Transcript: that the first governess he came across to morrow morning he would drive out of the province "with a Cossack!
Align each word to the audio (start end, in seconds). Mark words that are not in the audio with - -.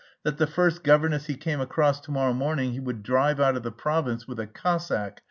that 0.23 0.37
the 0.39 0.47
first 0.47 0.83
governess 0.83 1.27
he 1.27 1.35
came 1.37 1.61
across 1.61 2.01
to 2.01 2.09
morrow 2.09 2.33
morning 2.33 2.71
he 2.71 2.79
would 2.79 3.03
drive 3.03 3.39
out 3.39 3.55
of 3.55 3.61
the 3.61 3.71
province 3.71 4.27
"with 4.27 4.39
a 4.39 4.47
Cossack! 4.47 5.19